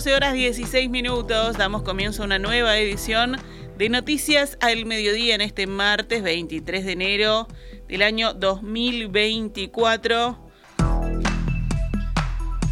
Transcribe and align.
12 0.00 0.14
horas 0.14 0.32
16 0.32 0.88
minutos 0.88 1.58
damos 1.58 1.82
comienzo 1.82 2.22
a 2.22 2.24
una 2.24 2.38
nueva 2.38 2.78
edición 2.78 3.36
de 3.76 3.90
Noticias 3.90 4.56
al 4.62 4.86
Mediodía 4.86 5.34
en 5.34 5.42
este 5.42 5.66
martes 5.66 6.22
23 6.22 6.86
de 6.86 6.92
enero 6.92 7.46
del 7.86 8.00
año 8.00 8.32
2024. 8.32 10.38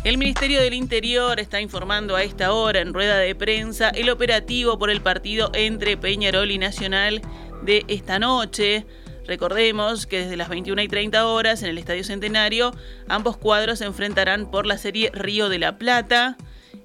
El 0.04 0.16
Ministerio 0.16 0.62
del 0.62 0.72
Interior 0.72 1.38
está 1.38 1.60
informando 1.60 2.16
a 2.16 2.22
esta 2.22 2.54
hora 2.54 2.80
en 2.80 2.94
rueda 2.94 3.18
de 3.18 3.34
prensa 3.34 3.90
el 3.90 4.08
operativo 4.08 4.78
por 4.78 4.88
el 4.88 5.02
partido 5.02 5.50
entre 5.52 5.98
Peñarol 5.98 6.50
y 6.50 6.56
Nacional 6.56 7.20
de 7.60 7.84
esta 7.88 8.18
noche. 8.18 8.86
Recordemos 9.26 10.06
que 10.06 10.20
desde 10.20 10.38
las 10.38 10.48
21 10.48 10.80
y 10.80 10.88
30 10.88 11.26
horas 11.26 11.62
en 11.62 11.68
el 11.68 11.76
Estadio 11.76 12.04
Centenario 12.04 12.72
ambos 13.06 13.36
cuadros 13.36 13.80
se 13.80 13.84
enfrentarán 13.84 14.50
por 14.50 14.64
la 14.64 14.78
serie 14.78 15.10
Río 15.12 15.50
de 15.50 15.58
la 15.58 15.76
Plata. 15.76 16.38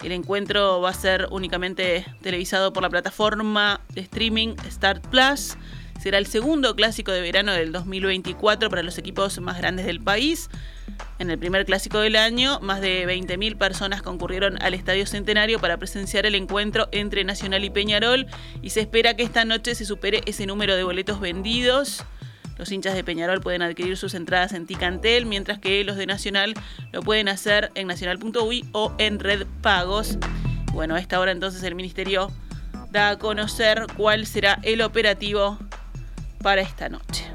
El 0.03 0.11
encuentro 0.11 0.81
va 0.81 0.89
a 0.89 0.93
ser 0.93 1.27
únicamente 1.31 2.05
televisado 2.21 2.73
por 2.73 2.83
la 2.83 2.89
plataforma 2.89 3.81
de 3.93 4.01
streaming 4.01 4.55
Start 4.69 5.07
Plus. 5.07 5.55
Será 6.01 6.17
el 6.17 6.27
segundo 6.27 6.75
clásico 6.75 7.11
de 7.11 7.21
verano 7.21 7.53
del 7.53 7.71
2024 7.71 8.69
para 8.69 8.83
los 8.83 8.97
equipos 8.97 9.39
más 9.39 9.57
grandes 9.57 9.85
del 9.85 10.01
país. 10.01 10.49
En 11.19 11.29
el 11.29 11.39
primer 11.39 11.65
clásico 11.65 11.99
del 11.99 12.17
año, 12.17 12.59
más 12.59 12.81
de 12.81 13.07
20.000 13.07 13.57
personas 13.57 14.01
concurrieron 14.01 14.61
al 14.61 14.73
Estadio 14.73 15.05
Centenario 15.05 15.59
para 15.59 15.77
presenciar 15.77 16.25
el 16.25 16.35
encuentro 16.35 16.89
entre 16.91 17.23
Nacional 17.23 17.63
y 17.63 17.69
Peñarol 17.69 18.27
y 18.61 18.71
se 18.71 18.81
espera 18.81 19.15
que 19.15 19.23
esta 19.23 19.45
noche 19.45 19.75
se 19.75 19.85
supere 19.85 20.21
ese 20.25 20.45
número 20.45 20.75
de 20.75 20.83
boletos 20.83 21.21
vendidos. 21.21 22.03
Los 22.57 22.71
hinchas 22.71 22.93
de 22.93 23.03
Peñarol 23.03 23.41
pueden 23.41 23.61
adquirir 23.61 23.97
sus 23.97 24.13
entradas 24.13 24.53
en 24.53 24.67
Ticantel, 24.67 25.25
mientras 25.25 25.59
que 25.59 25.83
los 25.83 25.97
de 25.97 26.05
Nacional 26.05 26.53
lo 26.91 27.01
pueden 27.01 27.27
hacer 27.27 27.71
en 27.75 27.87
nacional.ui 27.87 28.65
o 28.71 28.93
en 28.99 29.19
Red 29.19 29.47
Pagos. 29.61 30.17
Bueno, 30.71 30.95
a 30.95 30.99
esta 30.99 31.19
hora 31.19 31.31
entonces 31.31 31.63
el 31.63 31.75
Ministerio 31.75 32.31
da 32.91 33.09
a 33.09 33.17
conocer 33.17 33.87
cuál 33.97 34.25
será 34.27 34.59
el 34.63 34.81
operativo 34.81 35.57
para 36.41 36.61
esta 36.61 36.89
noche. 36.89 37.25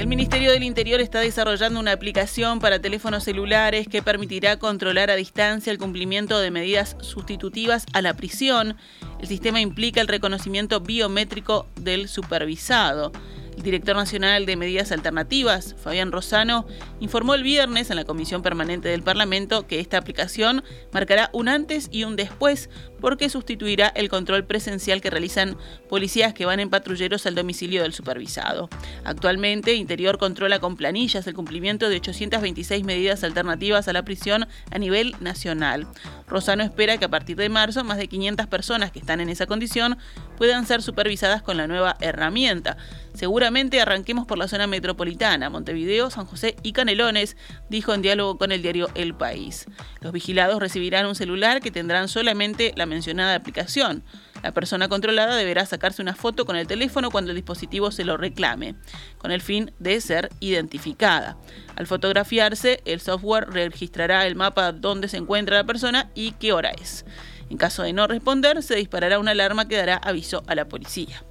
El 0.00 0.06
Ministerio 0.06 0.50
del 0.50 0.62
Interior 0.62 1.02
está 1.02 1.20
desarrollando 1.20 1.78
una 1.78 1.92
aplicación 1.92 2.58
para 2.58 2.80
teléfonos 2.80 3.24
celulares 3.24 3.86
que 3.86 4.02
permitirá 4.02 4.58
controlar 4.58 5.10
a 5.10 5.14
distancia 5.14 5.70
el 5.70 5.76
cumplimiento 5.76 6.38
de 6.38 6.50
medidas 6.50 6.96
sustitutivas 7.00 7.84
a 7.92 8.00
la 8.00 8.14
prisión. 8.14 8.78
El 9.20 9.28
sistema 9.28 9.60
implica 9.60 10.00
el 10.00 10.08
reconocimiento 10.08 10.80
biométrico 10.80 11.66
del 11.76 12.08
supervisado. 12.08 13.12
El 13.60 13.64
director 13.64 13.94
nacional 13.94 14.46
de 14.46 14.56
Medidas 14.56 14.90
Alternativas, 14.90 15.76
Fabián 15.78 16.12
Rosano, 16.12 16.66
informó 16.98 17.34
el 17.34 17.42
viernes 17.42 17.90
en 17.90 17.96
la 17.96 18.06
Comisión 18.06 18.40
Permanente 18.40 18.88
del 18.88 19.02
Parlamento 19.02 19.66
que 19.66 19.80
esta 19.80 19.98
aplicación 19.98 20.64
marcará 20.92 21.28
un 21.34 21.46
antes 21.46 21.90
y 21.92 22.04
un 22.04 22.16
después 22.16 22.70
porque 23.02 23.28
sustituirá 23.28 23.88
el 23.88 24.08
control 24.08 24.46
presencial 24.46 25.02
que 25.02 25.10
realizan 25.10 25.58
policías 25.90 26.32
que 26.32 26.46
van 26.46 26.58
en 26.58 26.70
patrulleros 26.70 27.26
al 27.26 27.34
domicilio 27.34 27.82
del 27.82 27.92
supervisado. 27.92 28.70
Actualmente, 29.04 29.74
Interior 29.74 30.16
controla 30.16 30.58
con 30.58 30.76
planillas 30.76 31.26
el 31.26 31.34
cumplimiento 31.34 31.90
de 31.90 31.96
826 31.96 32.82
medidas 32.84 33.24
alternativas 33.24 33.88
a 33.88 33.92
la 33.92 34.06
prisión 34.06 34.48
a 34.70 34.78
nivel 34.78 35.14
nacional. 35.20 35.86
Rosano 36.26 36.62
espera 36.62 36.96
que 36.96 37.04
a 37.04 37.10
partir 37.10 37.36
de 37.36 37.50
marzo 37.50 37.84
más 37.84 37.98
de 37.98 38.08
500 38.08 38.46
personas 38.46 38.90
que 38.90 39.00
están 39.00 39.20
en 39.20 39.28
esa 39.28 39.44
condición 39.44 39.98
puedan 40.38 40.66
ser 40.66 40.80
supervisadas 40.80 41.42
con 41.42 41.58
la 41.58 41.66
nueva 41.66 41.98
herramienta. 42.00 42.78
Seguramente 43.20 43.82
arranquemos 43.82 44.26
por 44.26 44.38
la 44.38 44.48
zona 44.48 44.66
metropolitana, 44.66 45.50
Montevideo, 45.50 46.08
San 46.08 46.24
José 46.24 46.56
y 46.62 46.72
Canelones, 46.72 47.36
dijo 47.68 47.92
en 47.92 48.00
diálogo 48.00 48.38
con 48.38 48.50
el 48.50 48.62
diario 48.62 48.88
El 48.94 49.14
País. 49.14 49.66
Los 50.00 50.14
vigilados 50.14 50.58
recibirán 50.58 51.04
un 51.04 51.14
celular 51.14 51.60
que 51.60 51.70
tendrán 51.70 52.08
solamente 52.08 52.72
la 52.76 52.86
mencionada 52.86 53.34
aplicación. 53.34 54.04
La 54.42 54.52
persona 54.52 54.88
controlada 54.88 55.36
deberá 55.36 55.66
sacarse 55.66 56.00
una 56.00 56.14
foto 56.14 56.46
con 56.46 56.56
el 56.56 56.66
teléfono 56.66 57.10
cuando 57.10 57.32
el 57.32 57.36
dispositivo 57.36 57.90
se 57.90 58.04
lo 58.04 58.16
reclame, 58.16 58.74
con 59.18 59.32
el 59.32 59.42
fin 59.42 59.70
de 59.78 60.00
ser 60.00 60.30
identificada. 60.40 61.36
Al 61.76 61.86
fotografiarse, 61.86 62.80
el 62.86 63.02
software 63.02 63.50
registrará 63.50 64.26
el 64.26 64.34
mapa 64.34 64.72
donde 64.72 65.08
se 65.08 65.18
encuentra 65.18 65.58
la 65.58 65.64
persona 65.64 66.08
y 66.14 66.32
qué 66.32 66.54
hora 66.54 66.70
es. 66.70 67.04
En 67.50 67.58
caso 67.58 67.82
de 67.82 67.92
no 67.92 68.06
responder, 68.06 68.62
se 68.62 68.76
disparará 68.76 69.18
una 69.18 69.32
alarma 69.32 69.68
que 69.68 69.76
dará 69.76 69.96
aviso 69.96 70.42
a 70.46 70.54
la 70.54 70.68
policía. 70.68 71.22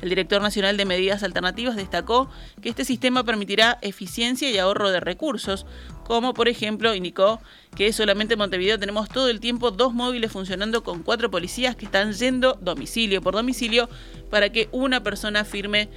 El 0.00 0.10
director 0.10 0.40
nacional 0.40 0.76
de 0.76 0.84
Medidas 0.84 1.22
Alternativas 1.22 1.76
destacó 1.76 2.30
que 2.62 2.68
este 2.68 2.84
sistema 2.84 3.24
permitirá 3.24 3.78
eficiencia 3.82 4.50
y 4.50 4.58
ahorro 4.58 4.90
de 4.90 5.00
recursos, 5.00 5.66
como 6.04 6.34
por 6.34 6.48
ejemplo 6.48 6.94
indicó 6.94 7.40
que 7.76 7.92
solamente 7.92 8.34
en 8.34 8.38
Montevideo 8.38 8.78
tenemos 8.78 9.08
todo 9.08 9.28
el 9.28 9.40
tiempo 9.40 9.70
dos 9.70 9.92
móviles 9.92 10.32
funcionando 10.32 10.82
con 10.82 11.02
cuatro 11.02 11.30
policías 11.30 11.76
que 11.76 11.86
están 11.86 12.12
yendo 12.12 12.58
domicilio 12.60 13.20
por 13.22 13.34
domicilio 13.34 13.88
para 14.30 14.50
que 14.50 14.68
una 14.72 15.02
persona 15.02 15.44
firme 15.44 15.88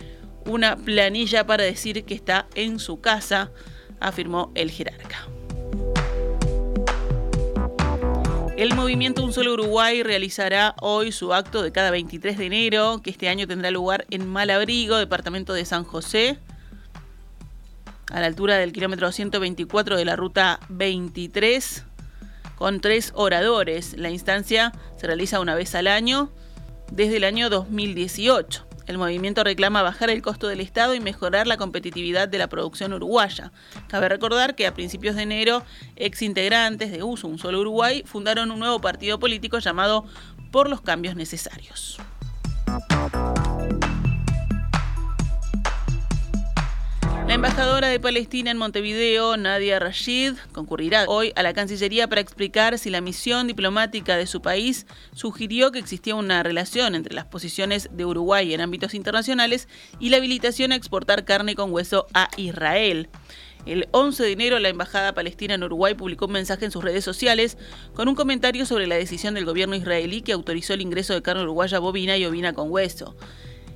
una 0.45 0.75
planilla 0.75 1.45
para 1.45 1.63
decir 1.63 2.03
que 2.03 2.13
está 2.13 2.47
en 2.55 2.79
su 2.79 2.99
casa, 2.99 3.51
afirmó 3.99 4.51
el 4.55 4.71
jerarca. 4.71 5.27
El 8.61 8.75
movimiento 8.75 9.23
Un 9.23 9.33
Solo 9.33 9.53
Uruguay 9.53 10.03
realizará 10.03 10.75
hoy 10.81 11.11
su 11.11 11.33
acto 11.33 11.63
de 11.63 11.71
cada 11.71 11.89
23 11.89 12.37
de 12.37 12.45
enero, 12.45 13.01
que 13.03 13.09
este 13.09 13.27
año 13.27 13.47
tendrá 13.47 13.71
lugar 13.71 14.05
en 14.11 14.27
Malabrigo, 14.27 14.97
departamento 14.97 15.53
de 15.53 15.65
San 15.65 15.83
José, 15.83 16.37
a 18.11 18.19
la 18.19 18.27
altura 18.27 18.57
del 18.57 18.71
kilómetro 18.71 19.11
124 19.11 19.97
de 19.97 20.05
la 20.05 20.15
ruta 20.15 20.59
23, 20.69 21.85
con 22.55 22.81
tres 22.81 23.13
oradores. 23.15 23.97
La 23.97 24.11
instancia 24.11 24.73
se 24.95 25.07
realiza 25.07 25.39
una 25.39 25.55
vez 25.55 25.73
al 25.73 25.87
año 25.87 26.29
desde 26.91 27.17
el 27.17 27.23
año 27.23 27.49
2018. 27.49 28.67
El 28.91 28.97
movimiento 28.97 29.45
reclama 29.45 29.83
bajar 29.83 30.09
el 30.09 30.21
costo 30.21 30.49
del 30.49 30.59
Estado 30.59 30.93
y 30.93 30.99
mejorar 30.99 31.47
la 31.47 31.55
competitividad 31.55 32.27
de 32.27 32.37
la 32.37 32.49
producción 32.49 32.91
uruguaya. 32.91 33.53
Cabe 33.87 34.09
recordar 34.09 34.53
que 34.53 34.67
a 34.67 34.73
principios 34.73 35.15
de 35.15 35.21
enero, 35.21 35.63
ex 35.95 36.21
integrantes 36.21 36.91
de 36.91 37.01
Uso 37.01 37.29
Un 37.29 37.39
Solo 37.39 37.61
Uruguay 37.61 38.03
fundaron 38.05 38.51
un 38.51 38.59
nuevo 38.59 38.81
partido 38.81 39.17
político 39.17 39.59
llamado 39.59 40.03
Por 40.51 40.69
los 40.69 40.81
Cambios 40.81 41.15
Necesarios. 41.15 41.99
Embajadora 47.43 47.87
de 47.87 47.99
Palestina 47.99 48.51
en 48.51 48.57
Montevideo, 48.57 49.35
Nadia 49.35 49.79
Rashid, 49.79 50.33
concurrirá 50.51 51.05
hoy 51.07 51.33
a 51.35 51.41
la 51.41 51.53
Cancillería 51.53 52.07
para 52.07 52.21
explicar 52.21 52.77
si 52.77 52.91
la 52.91 53.01
misión 53.01 53.47
diplomática 53.47 54.15
de 54.15 54.27
su 54.27 54.43
país 54.43 54.85
sugirió 55.15 55.71
que 55.71 55.79
existía 55.79 56.13
una 56.13 56.43
relación 56.43 56.93
entre 56.93 57.15
las 57.15 57.25
posiciones 57.25 57.89
de 57.93 58.05
Uruguay 58.05 58.53
en 58.53 58.61
ámbitos 58.61 58.93
internacionales 58.93 59.67
y 59.99 60.09
la 60.09 60.17
habilitación 60.17 60.71
a 60.71 60.75
exportar 60.75 61.25
carne 61.25 61.55
con 61.55 61.73
hueso 61.73 62.05
a 62.13 62.29
Israel. 62.37 63.09
El 63.65 63.87
11 63.89 64.21
de 64.21 64.31
enero, 64.33 64.59
la 64.59 64.69
Embajada 64.69 65.15
Palestina 65.15 65.55
en 65.55 65.63
Uruguay 65.63 65.95
publicó 65.95 66.27
un 66.27 66.33
mensaje 66.33 66.65
en 66.65 66.71
sus 66.71 66.83
redes 66.83 67.03
sociales 67.03 67.57
con 67.95 68.07
un 68.07 68.13
comentario 68.13 68.67
sobre 68.67 68.85
la 68.85 68.95
decisión 68.95 69.33
del 69.33 69.45
gobierno 69.45 69.75
israelí 69.75 70.21
que 70.21 70.33
autorizó 70.33 70.75
el 70.75 70.81
ingreso 70.81 71.15
de 71.15 71.23
carne 71.23 71.41
uruguaya 71.41 71.79
bovina 71.79 72.15
y 72.17 72.25
ovina 72.25 72.53
con 72.53 72.69
hueso. 72.69 73.15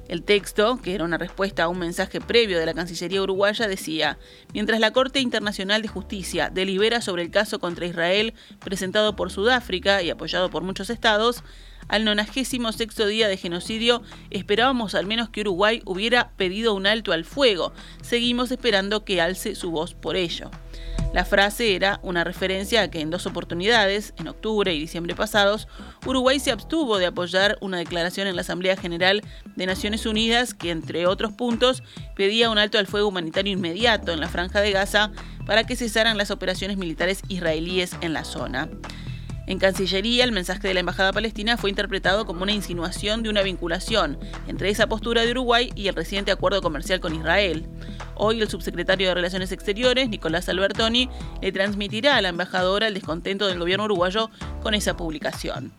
El 0.08 0.24
texto, 0.24 0.80
que 0.82 0.94
era 0.94 1.04
una 1.04 1.18
respuesta 1.18 1.64
a 1.64 1.68
un 1.68 1.80
mensaje 1.80 2.22
previo 2.22 2.60
de 2.60 2.66
la 2.66 2.74
Cancillería 2.76 3.24
uruguaya, 3.24 3.68
decía, 3.68 4.20
mientras 4.54 4.80
la 4.80 4.92
Corte 4.92 5.20
Internacional 5.20 5.82
de 5.82 5.88
Justicia 5.88 6.52
delibera 6.54 7.02
sobre 7.02 7.24
el 7.24 7.32
caso 7.32 7.60
contra 7.60 7.88
Israel 7.88 8.34
presentado 8.64 9.16
por 9.16 9.32
Sudáfrica 9.32 10.04
y 10.04 10.12
apoyado 10.12 10.50
por 10.52 10.64
muchos 10.64 10.92
estados, 10.92 11.44
al 11.88 12.04
96 12.04 12.62
día 13.08 13.28
de 13.28 13.38
genocidio 13.38 14.02
esperábamos 14.32 14.96
al 14.96 15.06
menos 15.06 15.30
que 15.30 15.42
Uruguay 15.42 15.82
hubiera 15.86 16.32
pedido 16.32 16.74
un 16.74 16.88
alto 16.88 17.12
al 17.12 17.26
fuego. 17.26 17.74
Seguimos 18.02 18.52
esperando 18.52 19.06
que 19.06 19.22
alce 19.22 19.56
su 19.56 19.72
voz 19.72 19.94
por 19.94 20.16
ello. 20.16 20.50
La 21.16 21.24
frase 21.24 21.78
era 21.78 22.02
una 22.04 22.26
referencia 22.26 22.82
a 22.82 22.90
que 22.90 23.00
en 23.00 23.10
dos 23.10 23.26
oportunidades, 23.26 24.14
en 24.18 24.28
octubre 24.28 24.74
y 24.74 24.80
diciembre 24.82 25.16
pasados, 25.16 25.70
Uruguay 26.06 26.42
se 26.42 26.52
abstuvo 26.52 26.98
de 26.98 27.06
apoyar 27.06 27.58
una 27.62 27.78
declaración 27.78 28.28
en 28.28 28.36
la 28.36 28.42
Asamblea 28.42 28.76
General 28.76 29.22
de 29.56 29.66
Naciones 29.66 30.06
Unidas 30.06 30.54
que, 30.54 30.72
entre 30.72 31.08
otros 31.08 31.32
puntos, 31.32 31.84
pedía 32.18 32.50
un 32.50 32.58
alto 32.58 32.80
al 32.80 32.88
fuego 32.88 33.08
humanitario 33.08 33.54
inmediato 33.54 34.12
en 34.12 34.20
la 34.20 34.28
franja 34.28 34.60
de 34.60 34.74
Gaza 34.74 35.14
para 35.46 35.64
que 35.64 35.78
cesaran 35.78 36.18
las 36.18 36.32
operaciones 36.32 36.76
militares 36.76 37.22
israelíes 37.30 37.96
en 38.02 38.12
la 38.12 38.26
zona. 38.26 38.68
En 39.48 39.60
Cancillería, 39.60 40.24
el 40.24 40.32
mensaje 40.32 40.68
de 40.68 40.74
la 40.74 40.80
Embajada 40.80 41.14
Palestina 41.14 41.56
fue 41.56 41.70
interpretado 41.70 42.26
como 42.26 42.42
una 42.42 42.52
insinuación 42.52 43.22
de 43.22 43.30
una 43.30 43.44
vinculación 43.44 44.18
entre 44.48 44.70
esa 44.70 44.88
postura 44.88 45.22
de 45.22 45.32
Uruguay 45.32 45.72
y 45.76 45.88
el 45.88 45.96
reciente 45.96 46.32
acuerdo 46.32 46.62
comercial 46.62 47.00
con 47.00 47.14
Israel. 47.14 47.68
Hoy 48.16 48.42
el 48.42 48.50
subsecretario 48.50 49.08
de 49.08 49.14
Relaciones 49.14 49.52
Exteriores, 49.52 50.10
Nicolás 50.10 50.50
Albertoni, 50.50 51.10
le 51.42 51.52
transmitirá 51.52 52.18
a 52.18 52.22
la 52.22 52.30
embajadora 52.30 52.88
el 52.88 52.96
descontento 52.96 53.46
del 53.46 53.60
gobierno 53.60 53.86
uruguayo 53.86 54.32
con 54.64 54.74
esa 54.74 54.98
publicación. 54.98 55.74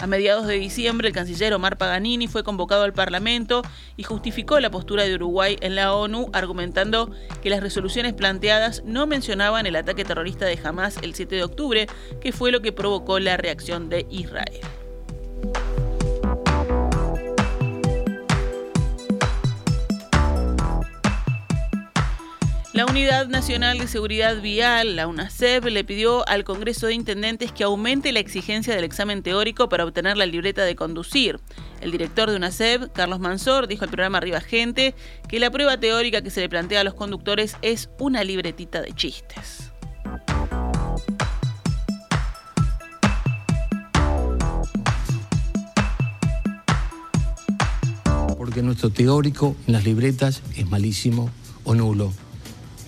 A 0.00 0.06
mediados 0.06 0.46
de 0.46 0.54
diciembre, 0.54 1.08
el 1.08 1.14
canciller 1.14 1.52
Omar 1.54 1.76
Paganini 1.76 2.28
fue 2.28 2.44
convocado 2.44 2.84
al 2.84 2.92
Parlamento 2.92 3.62
y 3.96 4.04
justificó 4.04 4.60
la 4.60 4.70
postura 4.70 5.02
de 5.02 5.16
Uruguay 5.16 5.56
en 5.60 5.74
la 5.74 5.92
ONU, 5.92 6.30
argumentando 6.32 7.10
que 7.42 7.50
las 7.50 7.60
resoluciones 7.60 8.14
planteadas 8.14 8.84
no 8.84 9.08
mencionaban 9.08 9.66
el 9.66 9.74
ataque 9.74 10.04
terrorista 10.04 10.46
de 10.46 10.58
Hamas 10.62 10.98
el 11.02 11.16
7 11.16 11.34
de 11.34 11.42
octubre, 11.42 11.86
que 12.20 12.30
fue 12.30 12.52
lo 12.52 12.62
que 12.62 12.70
provocó 12.70 13.18
la 13.18 13.36
reacción 13.36 13.88
de 13.88 14.06
Israel. 14.08 14.60
La 22.78 22.86
Unidad 22.86 23.26
Nacional 23.26 23.76
de 23.78 23.88
Seguridad 23.88 24.40
Vial, 24.40 24.94
la 24.94 25.08
UNACEP, 25.08 25.64
le 25.64 25.82
pidió 25.82 26.24
al 26.28 26.44
Congreso 26.44 26.86
de 26.86 26.94
Intendentes 26.94 27.50
que 27.50 27.64
aumente 27.64 28.12
la 28.12 28.20
exigencia 28.20 28.72
del 28.72 28.84
examen 28.84 29.24
teórico 29.24 29.68
para 29.68 29.84
obtener 29.84 30.16
la 30.16 30.26
libreta 30.26 30.62
de 30.62 30.76
conducir. 30.76 31.40
El 31.80 31.90
director 31.90 32.30
de 32.30 32.36
UNACEP, 32.36 32.92
Carlos 32.92 33.18
Mansor, 33.18 33.66
dijo 33.66 33.82
al 33.82 33.90
programa 33.90 34.18
Arriba 34.18 34.40
Gente 34.40 34.94
que 35.28 35.40
la 35.40 35.50
prueba 35.50 35.80
teórica 35.80 36.22
que 36.22 36.30
se 36.30 36.40
le 36.40 36.48
plantea 36.48 36.82
a 36.82 36.84
los 36.84 36.94
conductores 36.94 37.56
es 37.62 37.90
una 37.98 38.22
libretita 38.22 38.80
de 38.80 38.92
chistes. 38.92 39.72
Porque 48.36 48.62
nuestro 48.62 48.90
teórico 48.90 49.56
en 49.66 49.72
las 49.72 49.82
libretas 49.82 50.42
es 50.54 50.70
malísimo 50.70 51.28
o 51.64 51.74
nulo 51.74 52.12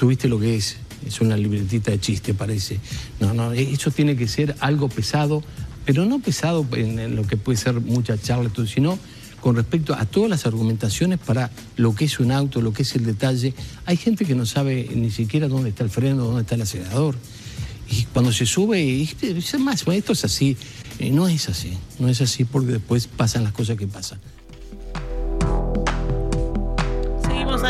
tuviste 0.01 0.29
lo 0.29 0.41
que 0.41 0.57
es, 0.57 0.79
es 1.07 1.21
una 1.21 1.37
libretita 1.37 1.91
de 1.91 2.01
chiste, 2.01 2.33
parece. 2.33 2.81
No, 3.21 3.35
no, 3.35 3.53
eso 3.53 3.91
tiene 3.91 4.17
que 4.17 4.29
ser 4.29 4.57
algo 4.61 4.89
pesado, 4.89 5.45
pero 5.85 6.07
no 6.07 6.21
pesado 6.21 6.67
en, 6.73 7.15
lo 7.15 7.27
que 7.27 7.37
puede 7.37 7.59
ser 7.59 7.83
mucha 7.83 8.17
charla, 8.17 8.51
sino 8.67 8.99
con 9.43 9.57
respecto 9.57 9.95
a 9.95 10.07
todas 10.07 10.31
las 10.31 10.47
argumentaciones 10.47 11.19
para 11.19 11.51
lo 11.77 11.95
que 11.95 12.07
es 12.07 12.19
un 12.19 12.33
auto, 12.33 12.63
lo 12.63 12.73
que 12.73 12.81
es 12.81 12.95
el 12.95 13.05
detalle. 13.05 13.53
Hay 13.85 13.99
gente 13.99 14.25
que 14.25 14.35
no 14.35 14.47
sabe 14.47 14.89
ni 14.95 15.11
siquiera 15.11 15.49
dónde 15.49 15.69
está 15.69 15.85
el 15.85 15.91
freno, 15.91 16.25
dónde 16.25 16.43
está 16.43 16.55
el 16.55 16.63
acelerador. 16.63 17.15
Y 17.91 18.05
cuando 18.05 18.33
se 18.33 18.47
sube, 18.47 19.03
es 19.03 19.61
más, 19.61 19.87
esto 19.87 20.13
es 20.15 20.25
así. 20.25 20.57
No 21.13 21.29
es 21.29 21.47
así, 21.51 21.77
no 21.99 22.09
es 22.09 22.23
así 22.23 22.47
porque 22.47 22.73
después 22.73 23.07
pasan 23.07 23.45
las 23.45 23.53
cosas 23.53 23.77
que 23.77 23.87
pasan. 23.87 24.19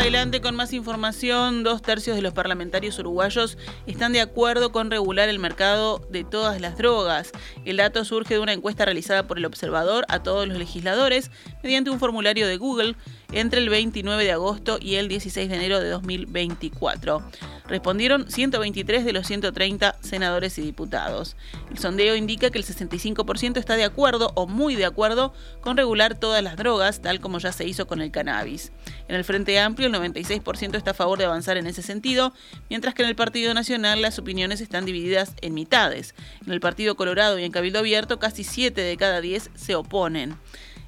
Adelante 0.01 0.41
con 0.41 0.55
más 0.55 0.73
información. 0.73 1.61
Dos 1.61 1.83
tercios 1.83 2.15
de 2.15 2.23
los 2.23 2.33
parlamentarios 2.33 2.97
uruguayos 2.97 3.59
están 3.85 4.13
de 4.13 4.21
acuerdo 4.21 4.71
con 4.71 4.89
regular 4.89 5.29
el 5.29 5.37
mercado 5.37 5.99
de 6.09 6.23
todas 6.23 6.59
las 6.59 6.75
drogas. 6.75 7.31
El 7.65 7.77
dato 7.77 8.03
surge 8.03 8.33
de 8.33 8.39
una 8.39 8.53
encuesta 8.53 8.83
realizada 8.83 9.27
por 9.27 9.37
el 9.37 9.45
observador 9.45 10.05
a 10.09 10.23
todos 10.23 10.47
los 10.47 10.57
legisladores 10.57 11.29
mediante 11.61 11.91
un 11.91 11.99
formulario 11.99 12.47
de 12.47 12.57
Google 12.57 12.95
entre 13.31 13.59
el 13.59 13.69
29 13.69 14.23
de 14.23 14.31
agosto 14.31 14.77
y 14.81 14.95
el 14.95 15.07
16 15.07 15.49
de 15.49 15.55
enero 15.55 15.79
de 15.79 15.89
2024. 15.89 17.21
Respondieron 17.67 18.29
123 18.29 19.05
de 19.05 19.13
los 19.13 19.27
130 19.27 19.95
senadores 20.01 20.57
y 20.57 20.61
diputados. 20.61 21.37
El 21.69 21.79
sondeo 21.79 22.17
indica 22.17 22.49
que 22.49 22.57
el 22.57 22.65
65% 22.65 23.57
está 23.57 23.77
de 23.77 23.85
acuerdo 23.85 24.33
o 24.35 24.45
muy 24.45 24.75
de 24.75 24.83
acuerdo 24.83 25.33
con 25.61 25.77
regular 25.77 26.19
todas 26.19 26.43
las 26.43 26.57
drogas, 26.57 27.01
tal 27.01 27.21
como 27.21 27.39
ya 27.39 27.53
se 27.53 27.65
hizo 27.65 27.87
con 27.87 28.01
el 28.01 28.11
cannabis. 28.11 28.73
En 29.07 29.15
el 29.15 29.23
Frente 29.23 29.57
Amplio, 29.57 29.87
el 29.87 29.93
96% 29.93 30.75
está 30.75 30.91
a 30.91 30.93
favor 30.93 31.17
de 31.17 31.25
avanzar 31.25 31.55
en 31.55 31.65
ese 31.65 31.81
sentido, 31.81 32.33
mientras 32.69 32.93
que 32.93 33.03
en 33.03 33.09
el 33.09 33.15
Partido 33.15 33.53
Nacional 33.53 34.01
las 34.01 34.19
opiniones 34.19 34.59
están 34.59 34.85
divididas 34.85 35.33
en 35.41 35.53
mitades. 35.53 36.13
En 36.45 36.51
el 36.51 36.59
Partido 36.59 36.95
Colorado 36.95 37.39
y 37.39 37.45
en 37.45 37.53
Cabildo 37.53 37.79
Abierto, 37.79 38.19
casi 38.19 38.43
7 38.43 38.81
de 38.81 38.97
cada 38.97 39.21
10 39.21 39.49
se 39.55 39.75
oponen. 39.75 40.37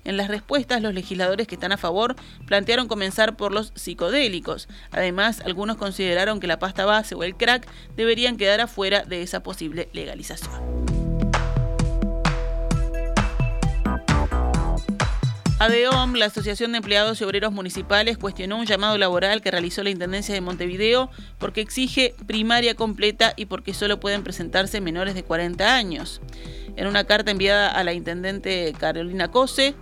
En 0.06 0.18
las 0.18 0.28
respuestas, 0.28 0.82
los 0.82 0.94
legisladores 0.94 1.48
que 1.48 1.56
están 1.56 1.72
a 1.72 1.78
favor 1.78 2.16
plantearon 2.46 2.88
comenzar 2.88 3.38
por 3.38 3.52
los 3.52 3.72
psicodélicos. 3.76 4.68
Además, 4.92 5.42
algunos 5.46 5.78
consideraron 5.78 6.40
que 6.40 6.48
la 6.48 6.60
pasta 6.60 6.86
base 6.86 7.16
o 7.16 7.24
el 7.24 7.36
crack 7.36 7.68
deberían 7.96 8.38
quedar 8.38 8.62
afuera 8.62 9.04
de 9.04 9.22
esa 9.22 9.44
posible 9.44 9.90
legalización. 9.94 10.84
ADEOM, 15.64 16.16
la 16.16 16.26
Asociación 16.26 16.74
de 16.74 16.80
Empleados 16.80 17.22
y 17.22 17.24
Obreros 17.24 17.54
Municipales, 17.54 18.18
cuestionó 18.18 18.58
un 18.58 18.66
llamado 18.66 18.98
laboral 18.98 19.42
que 19.42 19.50
realizó 19.50 19.82
la 19.82 19.92
Intendencia 19.92 20.36
de 20.36 20.42
Montevideo 20.42 21.10
porque 21.38 21.62
exige 21.62 22.14
primaria 22.28 22.76
completa 22.76 23.34
y 23.38 23.46
porque 23.46 23.74
solo 23.74 24.02
pueden 24.02 24.24
presentarse 24.24 24.82
menores 24.82 25.16
de 25.16 25.24
40 25.24 25.74
años. 25.74 26.20
En 26.76 26.86
una 26.86 27.06
carta 27.06 27.32
enviada 27.32 27.70
a 27.70 27.82
la 27.86 27.94
Intendente 27.94 28.74
Carolina 28.78 29.32
Cose, 29.32 29.74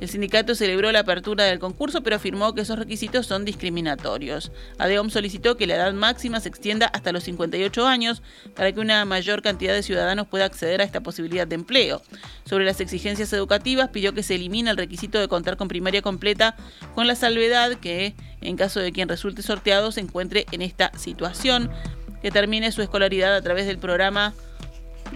el 0.00 0.08
sindicato 0.08 0.54
celebró 0.54 0.92
la 0.92 1.00
apertura 1.00 1.44
del 1.44 1.58
concurso, 1.58 2.02
pero 2.02 2.16
afirmó 2.16 2.54
que 2.54 2.60
esos 2.60 2.78
requisitos 2.78 3.26
son 3.26 3.44
discriminatorios. 3.44 4.52
ADEOM 4.78 5.10
solicitó 5.10 5.56
que 5.56 5.66
la 5.66 5.74
edad 5.74 5.92
máxima 5.92 6.40
se 6.40 6.48
extienda 6.48 6.86
hasta 6.86 7.12
los 7.12 7.24
58 7.24 7.86
años 7.86 8.22
para 8.54 8.70
que 8.72 8.80
una 8.80 9.04
mayor 9.04 9.42
cantidad 9.42 9.74
de 9.74 9.82
ciudadanos 9.82 10.28
pueda 10.28 10.44
acceder 10.44 10.80
a 10.80 10.84
esta 10.84 11.00
posibilidad 11.00 11.46
de 11.46 11.56
empleo. 11.56 12.02
Sobre 12.44 12.64
las 12.64 12.80
exigencias 12.80 13.32
educativas, 13.32 13.88
pidió 13.90 14.14
que 14.14 14.22
se 14.22 14.36
elimine 14.36 14.70
el 14.70 14.76
requisito 14.76 15.18
de 15.18 15.28
contar 15.28 15.56
con 15.56 15.68
primaria 15.68 16.02
completa, 16.02 16.56
con 16.94 17.06
la 17.06 17.16
salvedad 17.16 17.74
que, 17.74 18.14
en 18.40 18.56
caso 18.56 18.80
de 18.80 18.92
quien 18.92 19.08
resulte 19.08 19.42
sorteado, 19.42 19.90
se 19.90 20.00
encuentre 20.00 20.46
en 20.52 20.62
esta 20.62 20.92
situación, 20.96 21.70
que 22.22 22.30
termine 22.30 22.72
su 22.72 22.82
escolaridad 22.82 23.34
a 23.34 23.42
través 23.42 23.66
del 23.66 23.78
programa 23.78 24.34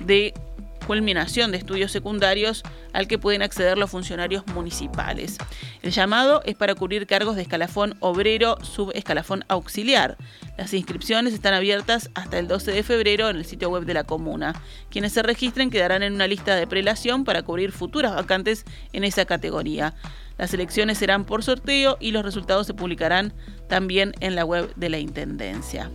de 0.04 0.34
culminación 0.82 1.52
de 1.52 1.58
estudios 1.58 1.92
secundarios 1.92 2.62
al 2.92 3.08
que 3.08 3.18
pueden 3.18 3.42
acceder 3.42 3.78
los 3.78 3.90
funcionarios 3.90 4.46
municipales. 4.48 5.38
El 5.82 5.92
llamado 5.92 6.42
es 6.44 6.54
para 6.54 6.74
cubrir 6.74 7.06
cargos 7.06 7.36
de 7.36 7.42
escalafón 7.42 7.96
obrero, 8.00 8.58
subescalafón 8.62 9.44
auxiliar. 9.48 10.16
Las 10.58 10.74
inscripciones 10.74 11.34
están 11.34 11.54
abiertas 11.54 12.10
hasta 12.14 12.38
el 12.38 12.48
12 12.48 12.72
de 12.72 12.82
febrero 12.82 13.30
en 13.30 13.36
el 13.36 13.44
sitio 13.44 13.70
web 13.70 13.84
de 13.84 13.94
la 13.94 14.04
comuna. 14.04 14.60
Quienes 14.90 15.12
se 15.12 15.22
registren 15.22 15.70
quedarán 15.70 16.02
en 16.02 16.14
una 16.14 16.26
lista 16.26 16.54
de 16.54 16.66
prelación 16.66 17.24
para 17.24 17.42
cubrir 17.42 17.72
futuras 17.72 18.14
vacantes 18.14 18.64
en 18.92 19.04
esa 19.04 19.24
categoría. 19.24 19.94
Las 20.38 20.52
elecciones 20.54 20.98
serán 20.98 21.24
por 21.24 21.42
sorteo 21.42 21.96
y 22.00 22.10
los 22.10 22.24
resultados 22.24 22.66
se 22.66 22.74
publicarán 22.74 23.32
también 23.68 24.12
en 24.20 24.34
la 24.34 24.44
web 24.44 24.74
de 24.76 24.88
la 24.88 24.98
Intendencia. 24.98 25.90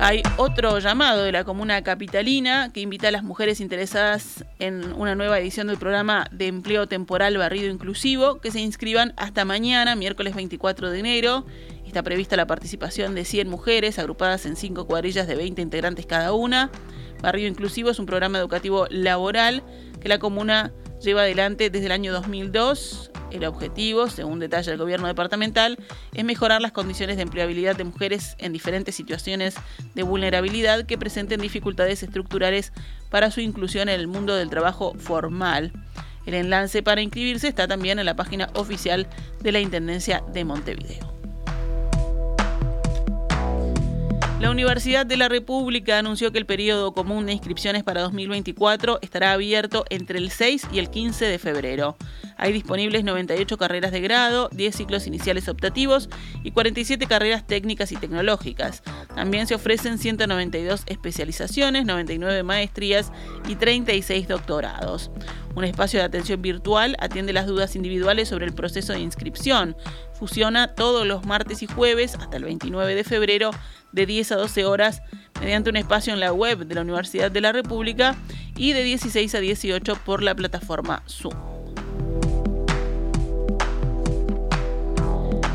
Hay 0.00 0.22
otro 0.36 0.78
llamado 0.78 1.24
de 1.24 1.32
la 1.32 1.42
comuna 1.42 1.82
capitalina 1.82 2.72
que 2.72 2.80
invita 2.80 3.08
a 3.08 3.10
las 3.10 3.24
mujeres 3.24 3.60
interesadas 3.60 4.44
en 4.60 4.92
una 4.92 5.16
nueva 5.16 5.40
edición 5.40 5.66
del 5.66 5.76
programa 5.76 6.28
de 6.30 6.46
empleo 6.46 6.86
temporal 6.86 7.36
barrido 7.36 7.68
inclusivo 7.68 8.40
que 8.40 8.52
se 8.52 8.60
inscriban 8.60 9.12
hasta 9.16 9.44
mañana, 9.44 9.96
miércoles 9.96 10.36
24 10.36 10.90
de 10.90 11.00
enero. 11.00 11.46
Está 11.84 12.04
prevista 12.04 12.36
la 12.36 12.46
participación 12.46 13.16
de 13.16 13.24
100 13.24 13.48
mujeres 13.48 13.98
agrupadas 13.98 14.46
en 14.46 14.54
5 14.54 14.86
cuadrillas 14.86 15.26
de 15.26 15.34
20 15.34 15.62
integrantes 15.62 16.06
cada 16.06 16.32
una. 16.32 16.70
Barrido 17.20 17.48
Inclusivo 17.48 17.90
es 17.90 17.98
un 17.98 18.06
programa 18.06 18.38
educativo 18.38 18.86
laboral 18.90 19.64
que 20.00 20.08
la 20.08 20.20
comuna 20.20 20.72
lleva 21.00 21.22
adelante 21.22 21.70
desde 21.70 21.86
el 21.86 21.92
año 21.92 22.12
2002 22.12 23.10
el 23.30 23.44
objetivo, 23.44 24.08
según 24.08 24.38
detalla 24.38 24.72
el 24.72 24.78
gobierno 24.78 25.06
departamental, 25.06 25.78
es 26.14 26.24
mejorar 26.24 26.60
las 26.60 26.72
condiciones 26.72 27.16
de 27.16 27.22
empleabilidad 27.22 27.76
de 27.76 27.84
mujeres 27.84 28.36
en 28.38 28.52
diferentes 28.52 28.94
situaciones 28.94 29.56
de 29.94 30.02
vulnerabilidad 30.02 30.86
que 30.86 30.98
presenten 30.98 31.40
dificultades 31.40 32.02
estructurales 32.02 32.72
para 33.10 33.30
su 33.30 33.40
inclusión 33.40 33.88
en 33.88 34.00
el 34.00 34.06
mundo 34.06 34.34
del 34.34 34.50
trabajo 34.50 34.94
formal. 34.98 35.72
El 36.26 36.34
enlace 36.34 36.82
para 36.82 37.00
inscribirse 37.00 37.48
está 37.48 37.66
también 37.66 37.98
en 37.98 38.06
la 38.06 38.16
página 38.16 38.50
oficial 38.54 39.08
de 39.40 39.52
la 39.52 39.60
Intendencia 39.60 40.22
de 40.32 40.44
Montevideo. 40.44 41.17
La 44.40 44.52
Universidad 44.52 45.04
de 45.04 45.16
la 45.16 45.28
República 45.28 45.98
anunció 45.98 46.30
que 46.30 46.38
el 46.38 46.46
periodo 46.46 46.92
común 46.92 47.26
de 47.26 47.32
inscripciones 47.32 47.82
para 47.82 48.02
2024 48.02 49.00
estará 49.02 49.32
abierto 49.32 49.84
entre 49.90 50.18
el 50.18 50.30
6 50.30 50.68
y 50.72 50.78
el 50.78 50.90
15 50.90 51.24
de 51.24 51.40
febrero. 51.40 51.96
Hay 52.36 52.52
disponibles 52.52 53.02
98 53.02 53.58
carreras 53.58 53.90
de 53.90 54.00
grado, 54.00 54.48
10 54.52 54.76
ciclos 54.76 55.08
iniciales 55.08 55.48
optativos 55.48 56.08
y 56.44 56.52
47 56.52 57.04
carreras 57.06 57.48
técnicas 57.48 57.90
y 57.90 57.96
tecnológicas. 57.96 58.84
También 59.12 59.48
se 59.48 59.56
ofrecen 59.56 59.98
192 59.98 60.84
especializaciones, 60.86 61.84
99 61.84 62.44
maestrías 62.44 63.10
y 63.48 63.56
36 63.56 64.28
doctorados. 64.28 65.10
Un 65.56 65.64
espacio 65.64 65.98
de 65.98 66.06
atención 66.06 66.40
virtual 66.40 66.94
atiende 67.00 67.32
las 67.32 67.48
dudas 67.48 67.74
individuales 67.74 68.28
sobre 68.28 68.46
el 68.46 68.54
proceso 68.54 68.92
de 68.92 69.00
inscripción. 69.00 69.76
Fusiona 70.18 70.74
todos 70.74 71.06
los 71.06 71.24
martes 71.24 71.62
y 71.62 71.66
jueves 71.66 72.16
hasta 72.16 72.36
el 72.38 72.44
29 72.44 72.96
de 72.96 73.04
febrero 73.04 73.50
de 73.92 74.04
10 74.04 74.32
a 74.32 74.36
12 74.36 74.64
horas 74.64 75.00
mediante 75.40 75.70
un 75.70 75.76
espacio 75.76 76.12
en 76.12 76.18
la 76.18 76.32
web 76.32 76.66
de 76.66 76.74
la 76.74 76.80
Universidad 76.80 77.30
de 77.30 77.40
la 77.40 77.52
República 77.52 78.16
y 78.56 78.72
de 78.72 78.82
16 78.82 79.34
a 79.36 79.38
18 79.38 79.94
por 80.04 80.24
la 80.24 80.34
plataforma 80.34 81.04
Zoom. 81.08 81.34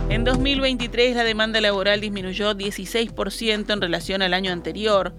En 0.09 0.23
2023 0.23 1.15
la 1.15 1.23
demanda 1.25 1.59
laboral 1.59 1.99
disminuyó 1.99 2.53
16% 2.53 3.73
en 3.73 3.81
relación 3.81 4.21
al 4.21 4.33
año 4.33 4.51
anterior 4.51 5.13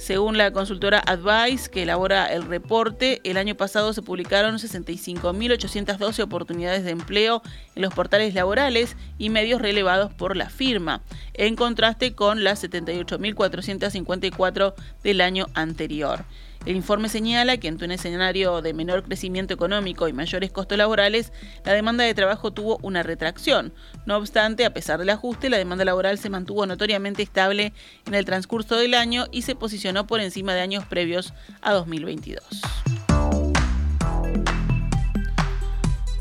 Según 0.00 0.36
la 0.38 0.50
consultora 0.50 0.98
Advice, 0.98 1.70
que 1.70 1.82
elabora 1.82 2.32
el 2.32 2.46
reporte, 2.46 3.20
el 3.22 3.36
año 3.36 3.54
pasado 3.54 3.92
se 3.92 4.00
publicaron 4.00 4.54
65.812 4.54 6.22
oportunidades 6.22 6.84
de 6.84 6.92
empleo 6.92 7.42
en 7.74 7.82
los 7.82 7.92
portales 7.92 8.32
laborales 8.32 8.96
y 9.18 9.28
medios 9.28 9.60
relevados 9.60 10.10
por 10.10 10.38
la 10.38 10.48
firma, 10.48 11.02
en 11.34 11.54
contraste 11.54 12.14
con 12.14 12.44
las 12.44 12.64
78.454 12.64 14.72
del 15.02 15.20
año 15.20 15.48
anterior. 15.52 16.24
El 16.66 16.76
informe 16.76 17.08
señala 17.08 17.56
que 17.56 17.68
ante 17.68 17.86
un 17.86 17.90
escenario 17.90 18.60
de 18.60 18.74
menor 18.74 19.02
crecimiento 19.02 19.54
económico 19.54 20.08
y 20.08 20.12
mayores 20.12 20.52
costos 20.52 20.76
laborales, 20.76 21.32
la 21.64 21.72
demanda 21.72 22.04
de 22.04 22.12
trabajo 22.12 22.52
tuvo 22.52 22.78
una 22.82 23.02
retracción. 23.02 23.72
No 24.04 24.18
obstante, 24.18 24.66
a 24.66 24.74
pesar 24.74 24.98
del 24.98 25.08
ajuste, 25.08 25.48
la 25.48 25.56
demanda 25.56 25.86
laboral 25.86 26.18
se 26.18 26.28
mantuvo 26.28 26.66
notoriamente 26.66 27.22
estable 27.22 27.72
en 28.06 28.14
el 28.14 28.26
transcurso 28.26 28.76
del 28.76 28.92
año 28.92 29.26
y 29.32 29.42
se 29.42 29.54
posicionó 29.54 30.06
por 30.06 30.20
encima 30.20 30.52
de 30.52 30.60
años 30.60 30.84
previos 30.84 31.32
a 31.62 31.72
2022. 31.72 32.44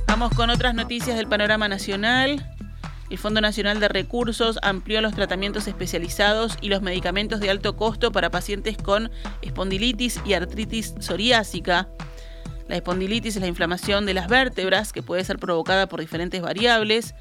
Vamos 0.07 0.33
con 0.35 0.49
otras 0.49 0.73
noticias 0.73 1.17
del 1.17 1.27
panorama 1.27 1.67
nacional. 1.67 2.45
El 3.09 3.17
Fondo 3.17 3.41
Nacional 3.41 3.79
de 3.79 3.87
Recursos 3.87 4.59
amplió 4.61 5.01
los 5.01 5.15
tratamientos 5.15 5.67
especializados 5.67 6.57
y 6.61 6.69
los 6.69 6.83
medicamentos 6.83 7.39
de 7.39 7.49
alto 7.49 7.75
costo 7.75 8.11
para 8.11 8.29
pacientes 8.29 8.77
con 8.77 9.09
espondilitis 9.41 10.19
y 10.25 10.33
artritis 10.33 10.93
psoriásica. 10.99 11.89
La 12.67 12.75
espondilitis 12.75 13.35
es 13.35 13.41
la 13.41 13.47
inflamación 13.47 14.05
de 14.05 14.13
las 14.13 14.27
vértebras 14.27 14.93
que 14.93 15.01
puede 15.01 15.23
ser 15.23 15.39
provocada 15.39 15.89
por 15.89 16.01
diferentes 16.01 16.39
variables. 16.39 17.15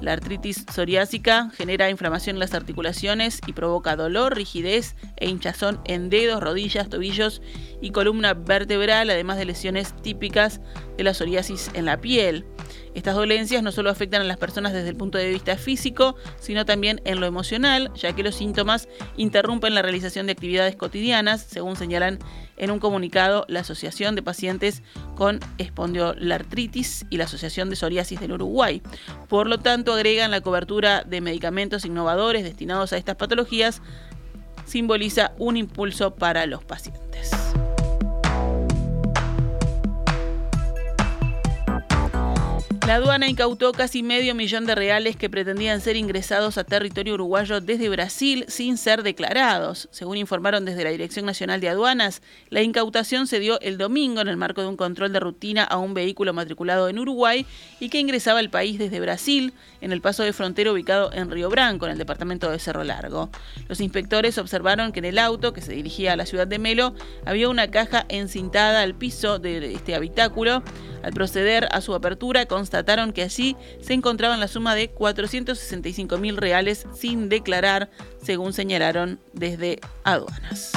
La 0.00 0.12
artritis 0.12 0.64
psoriásica 0.72 1.50
genera 1.54 1.90
inflamación 1.90 2.36
en 2.36 2.40
las 2.40 2.54
articulaciones 2.54 3.40
y 3.46 3.52
provoca 3.52 3.94
dolor, 3.94 4.34
rigidez 4.34 4.94
e 5.16 5.28
hinchazón 5.28 5.80
en 5.84 6.08
dedos, 6.08 6.42
rodillas, 6.42 6.88
tobillos 6.88 7.42
y 7.82 7.90
columna 7.90 8.32
vertebral, 8.32 9.10
además 9.10 9.36
de 9.36 9.44
lesiones 9.44 9.94
típicas 10.02 10.60
de 10.96 11.04
la 11.04 11.12
psoriasis 11.12 11.70
en 11.74 11.84
la 11.84 12.00
piel. 12.00 12.46
Estas 12.96 13.14
dolencias 13.14 13.62
no 13.62 13.72
solo 13.72 13.90
afectan 13.90 14.22
a 14.22 14.24
las 14.24 14.38
personas 14.38 14.72
desde 14.72 14.88
el 14.88 14.96
punto 14.96 15.18
de 15.18 15.28
vista 15.28 15.58
físico, 15.58 16.16
sino 16.40 16.64
también 16.64 17.02
en 17.04 17.20
lo 17.20 17.26
emocional, 17.26 17.92
ya 17.94 18.14
que 18.14 18.22
los 18.22 18.36
síntomas 18.36 18.88
interrumpen 19.18 19.74
la 19.74 19.82
realización 19.82 20.24
de 20.24 20.32
actividades 20.32 20.76
cotidianas, 20.76 21.42
según 21.42 21.76
señalan 21.76 22.18
en 22.56 22.70
un 22.70 22.78
comunicado 22.78 23.44
la 23.48 23.60
Asociación 23.60 24.14
de 24.14 24.22
Pacientes 24.22 24.82
con 25.14 25.40
Espondiolartritis 25.58 27.04
y 27.10 27.18
la 27.18 27.24
Asociación 27.24 27.68
de 27.68 27.76
Psoriasis 27.76 28.18
del 28.18 28.32
Uruguay. 28.32 28.80
Por 29.28 29.46
lo 29.46 29.58
tanto, 29.58 29.92
agregan 29.92 30.30
la 30.30 30.40
cobertura 30.40 31.02
de 31.02 31.20
medicamentos 31.20 31.84
innovadores 31.84 32.44
destinados 32.44 32.94
a 32.94 32.96
estas 32.96 33.16
patologías, 33.16 33.82
simboliza 34.64 35.32
un 35.36 35.58
impulso 35.58 36.14
para 36.14 36.46
los 36.46 36.64
pacientes. 36.64 37.35
La 42.86 42.94
aduana 42.94 43.26
incautó 43.26 43.72
casi 43.72 44.04
medio 44.04 44.36
millón 44.36 44.64
de 44.64 44.76
reales 44.76 45.16
que 45.16 45.28
pretendían 45.28 45.80
ser 45.80 45.96
ingresados 45.96 46.56
a 46.56 46.62
territorio 46.62 47.14
uruguayo 47.14 47.60
desde 47.60 47.88
Brasil 47.88 48.44
sin 48.46 48.78
ser 48.78 49.02
declarados. 49.02 49.88
Según 49.90 50.18
informaron 50.18 50.64
desde 50.64 50.84
la 50.84 50.90
Dirección 50.90 51.26
Nacional 51.26 51.60
de 51.60 51.68
Aduanas, 51.68 52.22
la 52.48 52.62
incautación 52.62 53.26
se 53.26 53.40
dio 53.40 53.60
el 53.60 53.76
domingo 53.76 54.20
en 54.20 54.28
el 54.28 54.36
marco 54.36 54.60
de 54.60 54.68
un 54.68 54.76
control 54.76 55.12
de 55.12 55.18
rutina 55.18 55.64
a 55.64 55.78
un 55.78 55.94
vehículo 55.94 56.32
matriculado 56.32 56.88
en 56.88 57.00
Uruguay 57.00 57.44
y 57.80 57.88
que 57.88 57.98
ingresaba 57.98 58.38
al 58.38 58.50
país 58.50 58.78
desde 58.78 59.00
Brasil 59.00 59.52
en 59.80 59.90
el 59.90 60.00
paso 60.00 60.22
de 60.22 60.32
frontera 60.32 60.70
ubicado 60.70 61.12
en 61.12 61.28
Río 61.28 61.50
Branco, 61.50 61.86
en 61.86 61.92
el 61.92 61.98
departamento 61.98 62.52
de 62.52 62.60
Cerro 62.60 62.84
Largo. 62.84 63.30
Los 63.66 63.80
inspectores 63.80 64.38
observaron 64.38 64.92
que 64.92 65.00
en 65.00 65.06
el 65.06 65.18
auto 65.18 65.52
que 65.52 65.60
se 65.60 65.72
dirigía 65.72 66.12
a 66.12 66.16
la 66.16 66.24
ciudad 66.24 66.46
de 66.46 66.60
Melo 66.60 66.94
había 67.24 67.48
una 67.48 67.68
caja 67.68 68.06
encintada 68.08 68.82
al 68.82 68.94
piso 68.94 69.40
de 69.40 69.74
este 69.74 69.96
habitáculo. 69.96 70.62
Al 71.02 71.12
proceder 71.12 71.68
a 71.70 71.80
su 71.80 71.94
apertura, 71.94 72.46
constataron 72.46 72.75
que 73.14 73.22
allí 73.22 73.56
se 73.80 73.94
encontraban 73.94 74.40
la 74.40 74.48
suma 74.48 74.74
de 74.74 74.88
465 74.88 76.18
mil 76.18 76.36
reales 76.36 76.86
sin 76.94 77.28
declarar, 77.28 77.90
según 78.22 78.52
señalaron 78.52 79.18
desde 79.32 79.80
aduanas. 80.04 80.72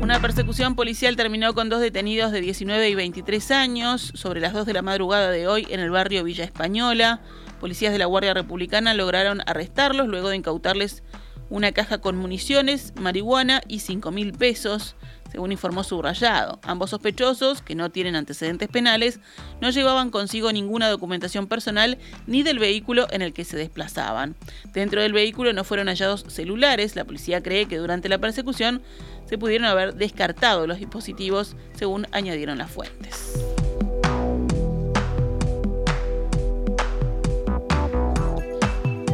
Una 0.00 0.22
persecución 0.22 0.74
policial 0.74 1.16
terminó 1.16 1.52
con 1.52 1.68
dos 1.68 1.80
detenidos 1.80 2.32
de 2.32 2.40
19 2.40 2.88
y 2.88 2.94
23 2.94 3.50
años 3.50 4.12
sobre 4.14 4.40
las 4.40 4.52
2 4.54 4.64
de 4.64 4.72
la 4.72 4.82
madrugada 4.82 5.30
de 5.30 5.46
hoy 5.46 5.66
en 5.68 5.80
el 5.80 5.90
barrio 5.90 6.24
Villa 6.24 6.44
Española. 6.44 7.20
Policías 7.60 7.92
de 7.92 7.98
la 7.98 8.06
Guardia 8.06 8.32
Republicana 8.32 8.94
lograron 8.94 9.42
arrestarlos 9.46 10.08
luego 10.08 10.30
de 10.30 10.36
incautarles 10.36 11.02
una 11.50 11.72
caja 11.72 11.98
con 11.98 12.16
municiones, 12.16 12.92
marihuana 12.98 13.60
y 13.68 13.80
5 13.80 14.10
mil 14.10 14.32
pesos 14.32 14.96
según 15.30 15.52
informó 15.52 15.84
Subrayado. 15.84 16.60
Ambos 16.62 16.90
sospechosos, 16.90 17.62
que 17.62 17.74
no 17.74 17.90
tienen 17.90 18.16
antecedentes 18.16 18.68
penales, 18.68 19.20
no 19.60 19.70
llevaban 19.70 20.10
consigo 20.10 20.52
ninguna 20.52 20.88
documentación 20.88 21.46
personal 21.46 21.98
ni 22.26 22.42
del 22.42 22.58
vehículo 22.58 23.06
en 23.10 23.22
el 23.22 23.32
que 23.32 23.44
se 23.44 23.56
desplazaban. 23.56 24.36
Dentro 24.72 25.02
del 25.02 25.12
vehículo 25.12 25.52
no 25.52 25.64
fueron 25.64 25.88
hallados 25.88 26.24
celulares. 26.28 26.96
La 26.96 27.04
policía 27.04 27.42
cree 27.42 27.66
que 27.66 27.78
durante 27.78 28.08
la 28.08 28.18
persecución 28.18 28.82
se 29.26 29.38
pudieron 29.38 29.66
haber 29.66 29.94
descartado 29.94 30.66
los 30.66 30.78
dispositivos, 30.78 31.56
según 31.74 32.06
añadieron 32.12 32.58
las 32.58 32.70
fuentes. 32.70 33.34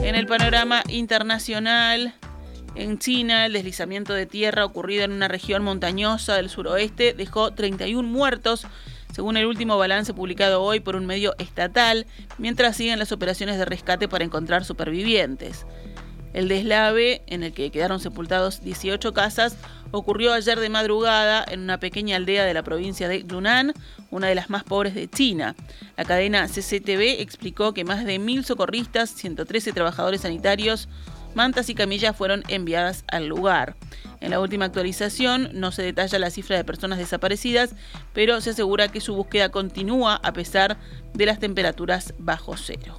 En 0.04 0.14
el 0.14 0.26
panorama 0.26 0.83
internacional, 0.88 2.14
en 2.75 2.99
China, 2.99 3.47
el 3.47 3.52
deslizamiento 3.52 4.12
de 4.12 4.26
tierra 4.26 4.64
ocurrido 4.64 5.04
en 5.04 5.12
una 5.12 5.28
región 5.28 5.62
montañosa 5.62 6.35
del 6.35 6.50
suroeste 6.50 7.14
dejó 7.14 7.52
31 7.52 8.09
muertos, 8.09 8.66
según 9.12 9.37
el 9.37 9.47
último 9.47 9.78
balance 9.78 10.12
publicado 10.12 10.61
hoy 10.61 10.81
por 10.81 10.97
un 10.97 11.07
medio 11.07 11.35
estatal, 11.38 12.07
mientras 12.38 12.76
siguen 12.76 12.99
las 12.99 13.12
operaciones 13.12 13.59
de 13.59 13.64
rescate 13.64 14.09
para 14.09 14.25
encontrar 14.25 14.64
supervivientes. 14.64 15.66
El 16.33 16.49
deslave, 16.49 17.23
en 17.28 17.45
el 17.45 17.52
que 17.52 17.71
quedaron 17.71 18.00
sepultados 18.00 18.61
18 18.61 19.14
casas, 19.14 19.57
ocurrió 19.93 20.33
ayer 20.33 20.59
de 20.59 20.69
madrugada 20.69 21.45
en 21.49 21.61
una 21.61 21.78
pequeña 21.78 22.16
aldea 22.16 22.45
de 22.45 22.54
la 22.54 22.64
provincia 22.64 23.09
de 23.09 23.23
Yunnan, 23.23 23.73
una 24.11 24.26
de 24.26 24.35
las 24.35 24.50
más 24.50 24.64
pobres 24.64 24.97
de 24.97 25.09
China. 25.09 25.54
La 25.97 26.04
cadena 26.04 26.49
CCTV 26.49 27.21
explicó 27.21 27.73
que 27.73 27.85
más 27.85 28.04
de 28.04 28.19
mil 28.19 28.45
socorristas, 28.45 29.11
113 29.11 29.73
trabajadores 29.73 30.23
sanitarios, 30.23 30.88
mantas 31.35 31.69
y 31.69 31.75
camillas 31.75 32.17
fueron 32.17 32.45
enviadas 32.49 33.05
al 33.09 33.26
lugar. 33.26 33.75
En 34.21 34.31
la 34.31 34.41
última 34.41 34.64
actualización 34.64 35.50
no 35.53 35.73
se 35.73 35.83
detalla 35.83 36.19
la 36.19 36.31
cifra 36.31 36.57
de 36.57 36.64
personas 36.64 36.99
desaparecidas, 36.99 37.75
pero 38.12 38.41
se 38.41 38.50
asegura 38.50 38.88
que 38.88 39.00
su 39.00 39.14
búsqueda 39.14 39.50
continúa 39.50 40.17
a 40.17 40.33
pesar 40.33 40.79
de 41.12 41.26
las 41.26 41.38
temperaturas 41.38 42.14
bajo 42.19 42.57
cero. 42.57 42.97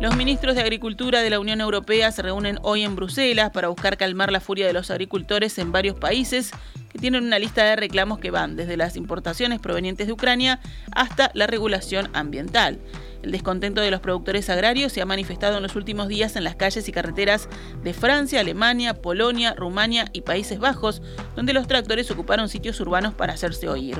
Los 0.00 0.14
ministros 0.14 0.54
de 0.54 0.60
Agricultura 0.60 1.22
de 1.22 1.30
la 1.30 1.40
Unión 1.40 1.60
Europea 1.60 2.12
se 2.12 2.22
reúnen 2.22 2.60
hoy 2.62 2.82
en 2.82 2.94
Bruselas 2.94 3.50
para 3.50 3.66
buscar 3.66 3.96
calmar 3.96 4.30
la 4.30 4.38
furia 4.38 4.66
de 4.68 4.72
los 4.72 4.92
agricultores 4.92 5.58
en 5.58 5.72
varios 5.72 5.98
países 5.98 6.52
que 6.92 7.00
tienen 7.00 7.24
una 7.24 7.40
lista 7.40 7.64
de 7.64 7.74
reclamos 7.74 8.20
que 8.20 8.30
van 8.30 8.54
desde 8.54 8.76
las 8.76 8.94
importaciones 8.94 9.58
provenientes 9.58 10.06
de 10.06 10.12
Ucrania 10.12 10.60
hasta 10.92 11.32
la 11.34 11.48
regulación 11.48 12.10
ambiental. 12.12 12.78
El 13.22 13.32
descontento 13.32 13.80
de 13.80 13.90
los 13.90 14.00
productores 14.00 14.48
agrarios 14.48 14.92
se 14.92 15.00
ha 15.00 15.06
manifestado 15.06 15.56
en 15.56 15.62
los 15.62 15.76
últimos 15.76 16.08
días 16.08 16.36
en 16.36 16.44
las 16.44 16.54
calles 16.54 16.88
y 16.88 16.92
carreteras 16.92 17.48
de 17.82 17.92
Francia, 17.92 18.40
Alemania, 18.40 18.94
Polonia, 18.94 19.54
Rumania 19.54 20.06
y 20.12 20.20
Países 20.20 20.58
Bajos, 20.58 21.02
donde 21.34 21.52
los 21.52 21.66
tractores 21.66 22.10
ocuparon 22.10 22.48
sitios 22.48 22.80
urbanos 22.80 23.14
para 23.14 23.32
hacerse 23.32 23.68
oír. 23.68 23.98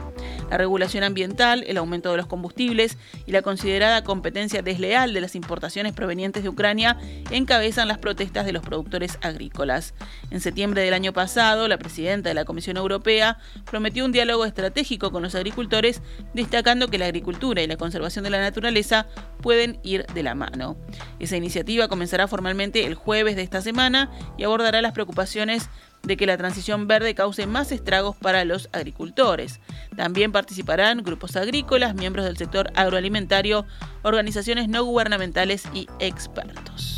La 0.50 0.56
regulación 0.56 1.04
ambiental, 1.04 1.64
el 1.66 1.78
aumento 1.78 2.10
de 2.10 2.16
los 2.16 2.26
combustibles 2.26 2.96
y 3.26 3.32
la 3.32 3.42
considerada 3.42 4.04
competencia 4.04 4.62
desleal 4.62 5.12
de 5.12 5.20
las 5.20 5.34
importaciones 5.34 5.92
provenientes 5.92 6.42
de 6.42 6.48
Ucrania 6.48 6.96
encabezan 7.30 7.88
las 7.88 7.98
protestas 7.98 8.46
de 8.46 8.52
los 8.52 8.62
productores 8.62 9.18
agrícolas. 9.20 9.94
En 10.30 10.40
septiembre 10.40 10.82
del 10.82 10.94
año 10.94 11.12
pasado, 11.12 11.66
la 11.66 11.78
presidenta 11.78 12.28
de 12.28 12.34
la 12.34 12.44
Comisión 12.44 12.76
Europea 12.76 13.38
prometió 13.68 14.04
un 14.04 14.12
diálogo 14.12 14.44
estratégico 14.44 15.10
con 15.10 15.22
los 15.22 15.34
agricultores, 15.34 16.02
destacando 16.34 16.88
que 16.88 16.98
la 16.98 17.06
agricultura 17.06 17.62
y 17.62 17.66
la 17.66 17.76
conservación 17.76 18.25
de 18.25 18.30
la 18.30 18.40
naturaleza 18.40 19.07
pueden 19.40 19.78
ir 19.82 20.06
de 20.06 20.22
la 20.22 20.34
mano. 20.34 20.76
Esa 21.18 21.36
iniciativa 21.36 21.88
comenzará 21.88 22.28
formalmente 22.28 22.86
el 22.86 22.94
jueves 22.94 23.36
de 23.36 23.42
esta 23.42 23.60
semana 23.60 24.10
y 24.36 24.44
abordará 24.44 24.82
las 24.82 24.92
preocupaciones 24.92 25.68
de 26.02 26.16
que 26.16 26.26
la 26.26 26.36
transición 26.36 26.86
verde 26.86 27.14
cause 27.14 27.46
más 27.46 27.72
estragos 27.72 28.16
para 28.16 28.44
los 28.44 28.68
agricultores. 28.72 29.60
También 29.96 30.32
participarán 30.32 31.02
grupos 31.02 31.36
agrícolas, 31.36 31.94
miembros 31.94 32.24
del 32.24 32.36
sector 32.36 32.70
agroalimentario, 32.74 33.66
organizaciones 34.02 34.68
no 34.68 34.84
gubernamentales 34.84 35.64
y 35.74 35.88
expertos. 35.98 36.97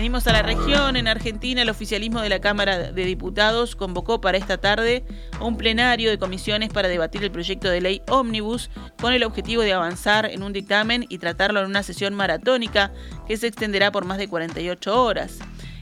Venimos 0.00 0.26
a 0.26 0.32
la 0.32 0.40
región. 0.40 0.96
En 0.96 1.08
Argentina, 1.08 1.60
el 1.60 1.68
oficialismo 1.68 2.22
de 2.22 2.30
la 2.30 2.40
Cámara 2.40 2.90
de 2.90 3.04
Diputados 3.04 3.76
convocó 3.76 4.18
para 4.18 4.38
esta 4.38 4.56
tarde 4.56 5.04
un 5.42 5.58
plenario 5.58 6.08
de 6.08 6.18
comisiones 6.18 6.70
para 6.70 6.88
debatir 6.88 7.22
el 7.22 7.30
proyecto 7.30 7.68
de 7.68 7.82
ley 7.82 8.00
Omnibus 8.08 8.70
con 8.98 9.12
el 9.12 9.24
objetivo 9.24 9.60
de 9.60 9.74
avanzar 9.74 10.24
en 10.24 10.42
un 10.42 10.54
dictamen 10.54 11.04
y 11.10 11.18
tratarlo 11.18 11.60
en 11.60 11.66
una 11.66 11.82
sesión 11.82 12.14
maratónica 12.14 12.94
que 13.28 13.36
se 13.36 13.48
extenderá 13.48 13.92
por 13.92 14.06
más 14.06 14.16
de 14.16 14.26
48 14.26 15.02
horas. 15.04 15.38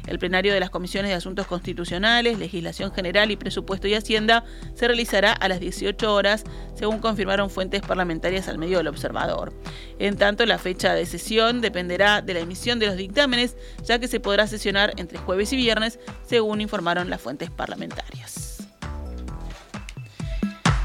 El 0.09 0.19
plenario 0.19 0.55
de 0.55 0.61
las 0.61 0.71
comisiones 0.71 1.11
de 1.11 1.15
Asuntos 1.15 1.47
Constitucionales, 1.47 2.38
Legislación 2.38 2.93
General 2.93 3.31
y 3.31 3.37
Presupuesto 3.37 3.87
y 3.88 3.95
Hacienda 3.95 4.45
se 4.75 4.88
realizará 4.88 5.33
a 5.33 5.49
las 5.49 5.61
18 5.61 6.12
horas, 6.12 6.45
según 6.75 6.99
confirmaron 6.99 7.50
fuentes 7.50 7.83
parlamentarias 7.83 8.49
al 8.49 8.59
medio 8.59 8.79
del 8.79 8.88
observador. 8.88 9.53
En 9.99 10.17
tanto, 10.17 10.47
la 10.47 10.59
fecha 10.59 10.95
de 10.95 11.05
sesión 11.05 11.61
dependerá 11.61 12.23
de 12.23 12.35
la 12.35 12.41
emisión 12.41 12.79
de 12.79 12.87
los 12.87 12.97
dictámenes, 12.97 13.57
ya 13.85 13.99
que 13.99 14.09
se 14.09 14.21
podrá 14.21 14.47
sesionar 14.47 14.95
entre 14.97 15.19
jueves 15.19 15.53
y 15.53 15.57
viernes, 15.57 15.99
según 16.27 16.61
informaron 16.61 17.11
las 17.11 17.21
fuentes 17.21 17.50
parlamentarias. 17.50 18.48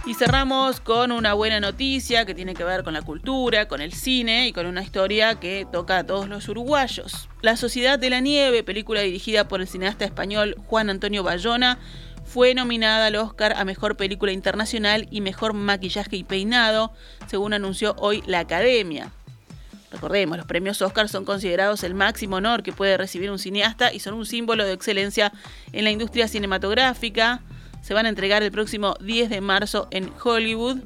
Y 0.05 0.15
cerramos 0.15 0.81
con 0.81 1.13
una 1.13 1.33
buena 1.33 1.61
noticia 1.61 2.25
que 2.25 2.35
tiene 2.35 2.55
que 2.55 2.65
ver 2.65 2.83
con 2.83 2.93
la 2.93 3.03
cultura, 3.03 3.69
con 3.69 3.79
el 3.79 3.93
cine 3.93 4.49
y 4.49 4.51
con 4.51 4.65
una 4.65 4.83
historia 4.83 5.35
que 5.35 5.65
toca 5.71 5.99
a 5.99 6.05
todos 6.05 6.27
los 6.27 6.49
uruguayos. 6.49 7.29
La 7.41 7.55
Sociedad 7.55 7.97
de 7.97 8.09
la 8.09 8.19
Nieve, 8.19 8.63
película 8.63 8.99
dirigida 8.99 9.47
por 9.47 9.61
el 9.61 9.67
cineasta 9.67 10.03
español 10.03 10.57
Juan 10.67 10.89
Antonio 10.89 11.23
Bayona, 11.23 11.79
fue 12.25 12.53
nominada 12.53 13.05
al 13.05 13.15
Oscar 13.15 13.53
a 13.55 13.63
Mejor 13.63 13.95
Película 13.95 14.33
Internacional 14.33 15.07
y 15.09 15.21
Mejor 15.21 15.53
Maquillaje 15.53 16.17
y 16.17 16.25
Peinado, 16.25 16.91
según 17.27 17.53
anunció 17.53 17.95
hoy 17.97 18.23
la 18.25 18.39
Academia. 18.39 19.09
Recordemos, 19.89 20.35
los 20.35 20.45
premios 20.45 20.81
Oscar 20.81 21.07
son 21.07 21.23
considerados 21.23 21.81
el 21.85 21.93
máximo 21.93 22.37
honor 22.37 22.61
que 22.61 22.73
puede 22.73 22.97
recibir 22.97 23.31
un 23.31 23.39
cineasta 23.39 23.93
y 23.93 23.99
son 23.99 24.15
un 24.15 24.25
símbolo 24.25 24.65
de 24.65 24.73
excelencia 24.73 25.31
en 25.71 25.85
la 25.85 25.91
industria 25.91 26.27
cinematográfica 26.27 27.41
se 27.83 27.93
van 27.93 28.05
a 28.05 28.09
entregar 28.09 28.41
el 28.43 28.51
próximo 28.51 28.95
10 29.01 29.29
de 29.29 29.41
marzo 29.41 29.89
en 29.91 30.09
Hollywood. 30.23 30.77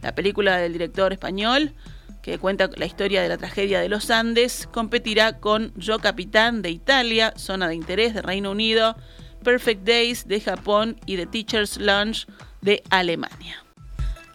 La 0.00 0.14
película 0.14 0.56
del 0.58 0.72
director 0.72 1.12
español, 1.12 1.74
que 2.22 2.38
cuenta 2.38 2.70
la 2.76 2.86
historia 2.86 3.20
de 3.20 3.28
la 3.28 3.36
tragedia 3.36 3.80
de 3.80 3.88
los 3.88 4.10
Andes, 4.10 4.68
competirá 4.72 5.40
con 5.40 5.72
Yo 5.74 5.98
Capitán 5.98 6.62
de 6.62 6.70
Italia, 6.70 7.34
Zona 7.36 7.66
de 7.66 7.74
Interés 7.74 8.14
de 8.14 8.22
Reino 8.22 8.52
Unido, 8.52 8.96
Perfect 9.42 9.84
Days 9.84 10.28
de 10.28 10.40
Japón 10.40 11.00
y 11.04 11.16
The 11.16 11.26
Teacher's 11.26 11.78
Lunch 11.78 12.28
de 12.60 12.84
Alemania. 12.90 13.64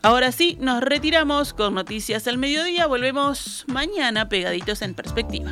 Ahora 0.01 0.33
sí, 0.33 0.57
nos 0.59 0.83
retiramos 0.83 1.53
con 1.53 1.75
noticias 1.75 2.27
al 2.27 2.37
mediodía. 2.37 2.87
Volvemos 2.87 3.63
mañana 3.67 4.27
pegaditos 4.27 4.81
en 4.81 4.95
perspectiva. 4.95 5.51